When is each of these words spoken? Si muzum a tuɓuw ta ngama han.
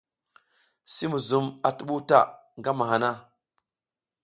Si 0.93 1.05
muzum 1.11 1.45
a 1.67 1.69
tuɓuw 1.77 2.01
ta 2.09 2.19
ngama 2.59 2.85
han. 2.89 3.03